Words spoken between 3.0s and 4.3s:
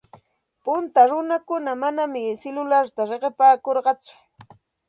riqipaakurqatsu.